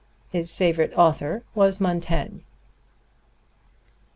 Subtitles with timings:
[0.31, 2.39] His favorite author was Montaigne.